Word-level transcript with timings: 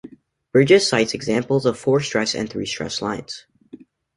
Bridges 0.51 0.87
cites 0.89 1.13
examples 1.13 1.67
of 1.67 1.77
four-stress 1.77 2.33
and 2.33 2.49
three-stress 2.49 3.03
lines. 3.03 3.45